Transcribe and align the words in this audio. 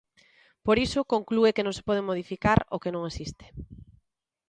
Por 0.65 0.77
iso, 0.85 1.09
conclúe 1.13 1.55
que 1.55 1.65
non 1.65 1.75
se 1.77 1.85
pode 1.87 2.07
modificar 2.09 2.59
o 2.75 2.81
que 2.83 2.93
non 2.93 3.03
existe. 3.09 3.45